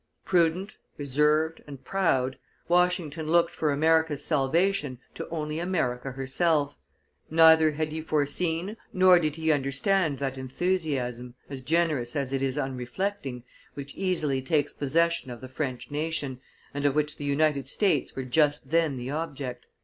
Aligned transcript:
Prudent, 0.25 0.79
reserved, 0.97 1.61
and 1.67 1.85
proud, 1.85 2.39
Washington 2.67 3.27
looked 3.27 3.53
for 3.53 3.71
America's 3.71 4.25
salvation 4.25 4.97
to 5.13 5.29
only 5.29 5.59
America 5.59 6.13
herself; 6.13 6.75
neither 7.29 7.73
had 7.73 7.91
he 7.91 8.01
foreseen 8.01 8.77
nor 8.91 9.19
did 9.19 9.35
he 9.35 9.51
understand 9.51 10.17
that 10.17 10.39
enthusiasm, 10.39 11.35
as 11.51 11.61
generous 11.61 12.15
as 12.15 12.33
it 12.33 12.41
is 12.41 12.57
unreflecting, 12.57 13.43
which 13.75 13.93
easily 13.93 14.41
takes 14.41 14.73
possession 14.73 15.29
of 15.29 15.39
the 15.39 15.47
French 15.47 15.91
nation, 15.91 16.41
and 16.73 16.83
of 16.87 16.95
which 16.95 17.17
the 17.17 17.23
United 17.25 17.67
States 17.67 18.15
were 18.15 18.23
just 18.25 18.71
then 18.71 18.97
the 18.97 19.11
object. 19.11 19.67